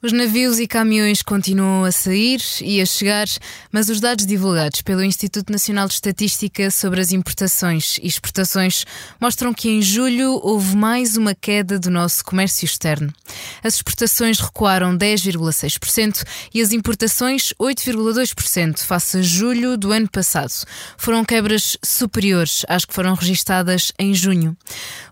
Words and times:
Os 0.00 0.12
navios 0.12 0.60
e 0.60 0.68
caminhões 0.68 1.22
continuam 1.22 1.82
a 1.82 1.90
sair 1.90 2.40
e 2.62 2.80
a 2.80 2.86
chegar, 2.86 3.26
mas 3.72 3.88
os 3.88 3.98
dados 3.98 4.24
divulgados 4.24 4.80
pelo 4.80 5.02
Instituto 5.02 5.50
Nacional 5.50 5.88
de 5.88 5.94
Estatística 5.94 6.70
sobre 6.70 7.00
as 7.00 7.10
importações 7.10 7.98
e 8.00 8.06
exportações 8.06 8.84
mostram 9.20 9.52
que 9.52 9.68
em 9.68 9.82
julho 9.82 10.38
houve 10.40 10.76
mais 10.76 11.16
uma 11.16 11.34
queda 11.34 11.80
do 11.80 11.90
nosso 11.90 12.24
comércio 12.24 12.64
externo. 12.64 13.12
As 13.60 13.74
exportações 13.74 14.38
recuaram 14.38 14.96
10,6% 14.96 16.24
e 16.54 16.62
as 16.62 16.70
importações 16.70 17.52
8,2% 17.60 18.78
face 18.78 19.18
a 19.18 19.22
julho 19.22 19.76
do 19.76 19.90
ano 19.90 20.08
passado. 20.08 20.52
Foram 20.96 21.24
quebras 21.24 21.76
superiores 21.84 22.64
às 22.68 22.84
que 22.84 22.94
foram 22.94 23.14
registadas 23.14 23.90
em 23.98 24.14
junho. 24.14 24.56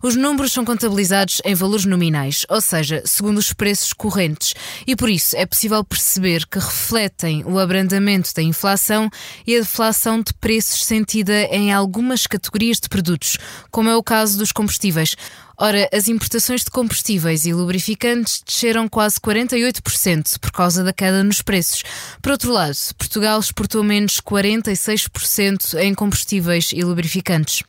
Os 0.00 0.14
números 0.14 0.52
são 0.52 0.64
contabilizados 0.64 1.42
em 1.44 1.56
valores 1.56 1.86
nominais, 1.86 2.46
ou 2.48 2.60
seja, 2.60 3.02
segundo 3.04 3.38
os 3.38 3.52
preços 3.52 3.92
correntes 3.92 4.54
e 4.86 4.96
por 4.96 5.08
isso 5.08 5.36
é 5.36 5.46
possível 5.46 5.84
perceber 5.84 6.46
que 6.46 6.58
refletem 6.58 7.44
o 7.44 7.58
abrandamento 7.58 8.34
da 8.34 8.42
inflação 8.42 9.10
e 9.46 9.56
a 9.56 9.60
deflação 9.60 10.20
de 10.20 10.32
preços 10.34 10.84
sentida 10.84 11.44
em 11.44 11.72
algumas 11.72 12.26
categorias 12.26 12.80
de 12.80 12.88
produtos, 12.88 13.38
como 13.70 13.88
é 13.88 13.96
o 13.96 14.02
caso 14.02 14.38
dos 14.38 14.52
combustíveis. 14.52 15.16
Ora, 15.58 15.88
as 15.90 16.06
importações 16.06 16.62
de 16.62 16.70
combustíveis 16.70 17.46
e 17.46 17.54
lubrificantes 17.54 18.42
desceram 18.46 18.88
quase 18.88 19.18
48% 19.18 20.38
por 20.38 20.52
causa 20.52 20.84
da 20.84 20.92
queda 20.92 21.24
nos 21.24 21.40
preços. 21.40 21.82
Por 22.20 22.32
outro 22.32 22.52
lado, 22.52 22.76
Portugal 22.98 23.40
exportou 23.40 23.82
menos 23.82 24.20
46% 24.20 25.78
em 25.78 25.94
combustíveis 25.94 26.72
e 26.72 26.82
lubrificantes. 26.82 27.62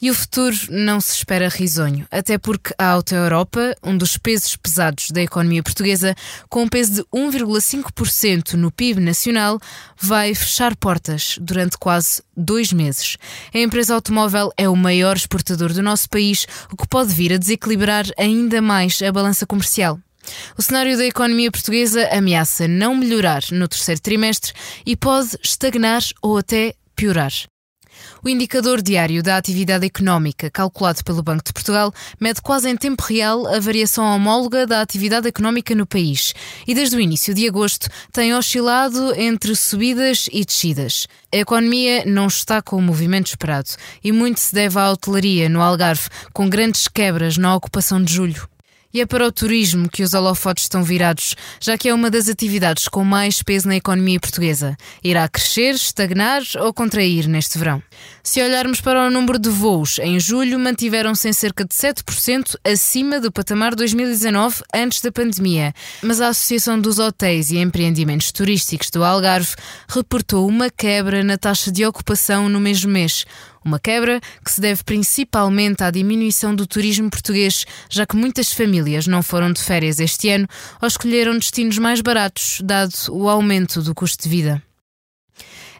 E 0.00 0.10
o 0.10 0.14
futuro 0.14 0.56
não 0.70 1.00
se 1.00 1.12
espera 1.16 1.48
risonho, 1.48 2.06
até 2.10 2.38
porque 2.38 2.72
a 2.78 2.90
Auto 2.90 3.14
Europa, 3.14 3.76
um 3.82 3.96
dos 3.96 4.16
pesos 4.16 4.54
pesados 4.54 5.10
da 5.10 5.20
economia 5.20 5.62
portuguesa, 5.62 6.14
com 6.48 6.62
um 6.62 6.68
peso 6.68 6.92
de 6.92 7.02
1,5% 7.12 8.52
no 8.52 8.70
PIB 8.70 9.00
nacional, 9.00 9.58
vai 10.00 10.34
fechar 10.34 10.76
portas 10.76 11.36
durante 11.40 11.76
quase 11.76 12.22
dois 12.36 12.72
meses. 12.72 13.16
A 13.52 13.58
empresa 13.58 13.94
automóvel 13.94 14.52
é 14.56 14.68
o 14.68 14.76
maior 14.76 15.16
exportador 15.16 15.72
do 15.72 15.82
nosso 15.82 16.08
país, 16.08 16.46
o 16.72 16.76
que 16.76 16.86
pode 16.86 17.12
vir 17.12 17.32
a 17.32 17.36
desequilibrar 17.36 18.06
ainda 18.16 18.62
mais 18.62 19.02
a 19.02 19.10
balança 19.10 19.46
comercial. 19.46 19.98
O 20.56 20.62
cenário 20.62 20.96
da 20.96 21.06
economia 21.06 21.50
portuguesa 21.50 22.08
ameaça 22.12 22.68
não 22.68 22.94
melhorar 22.94 23.42
no 23.50 23.66
terceiro 23.66 24.00
trimestre 24.00 24.52
e 24.86 24.94
pode 24.94 25.36
estagnar 25.42 26.02
ou 26.22 26.38
até 26.38 26.74
piorar. 26.94 27.32
O 28.24 28.28
indicador 28.28 28.82
diário 28.82 29.22
da 29.22 29.36
atividade 29.36 29.86
económica, 29.86 30.50
calculado 30.50 31.04
pelo 31.04 31.22
Banco 31.22 31.44
de 31.44 31.52
Portugal, 31.52 31.92
mede 32.20 32.40
quase 32.40 32.68
em 32.68 32.76
tempo 32.76 33.02
real 33.02 33.46
a 33.46 33.60
variação 33.60 34.04
homóloga 34.04 34.66
da 34.66 34.80
atividade 34.80 35.28
económica 35.28 35.74
no 35.74 35.86
país 35.86 36.34
e, 36.66 36.74
desde 36.74 36.96
o 36.96 37.00
início 37.00 37.34
de 37.34 37.46
agosto, 37.46 37.88
tem 38.12 38.34
oscilado 38.34 39.14
entre 39.14 39.54
subidas 39.54 40.28
e 40.32 40.44
descidas. 40.44 41.06
A 41.32 41.36
economia 41.36 42.04
não 42.06 42.26
está 42.26 42.60
com 42.60 42.76
o 42.76 42.82
movimento 42.82 43.28
esperado 43.28 43.70
e 44.02 44.12
muito 44.12 44.40
se 44.40 44.54
deve 44.54 44.78
à 44.78 44.90
hotelaria 44.90 45.48
no 45.48 45.60
Algarve, 45.60 46.08
com 46.32 46.48
grandes 46.48 46.88
quebras 46.88 47.36
na 47.36 47.54
ocupação 47.54 48.02
de 48.02 48.12
julho. 48.12 48.48
E 48.92 49.02
é 49.02 49.06
para 49.06 49.26
o 49.26 49.30
turismo 49.30 49.86
que 49.86 50.02
os 50.02 50.14
holofotes 50.14 50.64
estão 50.64 50.82
virados, 50.82 51.36
já 51.60 51.76
que 51.76 51.90
é 51.90 51.94
uma 51.94 52.10
das 52.10 52.26
atividades 52.26 52.88
com 52.88 53.04
mais 53.04 53.42
peso 53.42 53.68
na 53.68 53.76
economia 53.76 54.18
portuguesa. 54.18 54.78
Irá 55.04 55.28
crescer, 55.28 55.74
estagnar 55.74 56.40
ou 56.58 56.72
contrair 56.72 57.28
neste 57.28 57.58
verão. 57.58 57.82
Se 58.22 58.42
olharmos 58.42 58.80
para 58.80 59.06
o 59.06 59.10
número 59.10 59.38
de 59.38 59.50
voos, 59.50 59.98
em 59.98 60.18
julho 60.18 60.58
mantiveram-se 60.58 61.28
em 61.28 61.34
cerca 61.34 61.66
de 61.66 61.74
7% 61.74 62.56
acima 62.64 63.20
do 63.20 63.30
patamar 63.30 63.74
2019 63.74 64.62
antes 64.74 65.02
da 65.02 65.12
pandemia. 65.12 65.74
Mas 66.02 66.22
a 66.22 66.28
Associação 66.28 66.80
dos 66.80 66.98
Hotéis 66.98 67.50
e 67.50 67.58
Empreendimentos 67.58 68.32
Turísticos 68.32 68.88
do 68.88 69.04
Algarve 69.04 69.54
reportou 69.86 70.48
uma 70.48 70.70
quebra 70.70 71.22
na 71.22 71.36
taxa 71.36 71.70
de 71.70 71.84
ocupação 71.84 72.48
no 72.48 72.58
mesmo 72.58 72.90
mês. 72.90 73.26
Uma 73.64 73.78
quebra 73.78 74.20
que 74.42 74.50
se 74.50 74.60
deve 74.60 74.82
principalmente 74.84 75.82
à 75.82 75.90
diminuição 75.90 76.54
do 76.54 76.66
turismo 76.66 77.10
português, 77.10 77.66
já 77.90 78.06
que 78.06 78.16
muitas 78.16 78.52
famílias 78.52 78.77
não 79.06 79.22
foram 79.22 79.52
de 79.52 79.62
férias 79.62 80.00
este 80.00 80.30
ano 80.30 80.46
ou 80.80 80.88
escolheram 80.88 81.34
destinos 81.34 81.78
mais 81.78 82.00
baratos, 82.00 82.60
dado 82.62 82.94
o 83.10 83.28
aumento 83.28 83.82
do 83.82 83.94
custo 83.94 84.22
de 84.22 84.28
vida. 84.28 84.62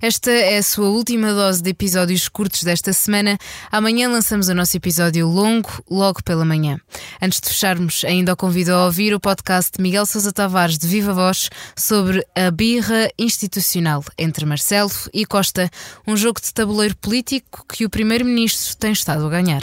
Esta 0.00 0.30
é 0.30 0.58
a 0.58 0.62
sua 0.62 0.88
última 0.88 1.32
dose 1.32 1.60
de 1.60 1.70
episódios 1.70 2.28
curtos 2.28 2.62
desta 2.62 2.92
semana. 2.92 3.36
Amanhã 3.70 4.08
lançamos 4.08 4.48
o 4.48 4.54
nosso 4.54 4.76
episódio 4.76 5.26
longo, 5.26 5.82
logo 5.90 6.22
pela 6.22 6.44
manhã. 6.44 6.78
Antes 7.20 7.40
de 7.40 7.48
fecharmos, 7.48 8.04
ainda 8.04 8.32
o 8.32 8.36
convido 8.36 8.72
a 8.72 8.84
ouvir 8.84 9.12
o 9.12 9.18
podcast 9.18 9.72
de 9.76 9.82
Miguel 9.82 10.06
Sousa 10.06 10.32
Tavares 10.32 10.78
de 10.78 10.86
Viva 10.86 11.12
Voz 11.12 11.50
sobre 11.76 12.24
a 12.34 12.48
birra 12.50 13.10
institucional 13.18 14.04
entre 14.16 14.46
Marcelo 14.46 14.90
e 15.12 15.26
Costa, 15.26 15.68
um 16.06 16.16
jogo 16.16 16.40
de 16.40 16.54
tabuleiro 16.54 16.96
político 16.96 17.64
que 17.66 17.84
o 17.84 17.90
Primeiro-Ministro 17.90 18.76
tem 18.76 18.92
estado 18.92 19.26
a 19.26 19.30
ganhar. 19.30 19.62